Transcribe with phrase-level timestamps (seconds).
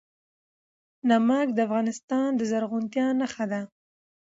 [1.09, 3.61] نمک د افغانستان د زرغونتیا نښه ده.